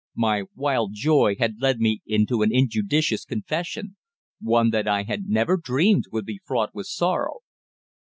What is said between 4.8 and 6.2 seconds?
I had never dreamed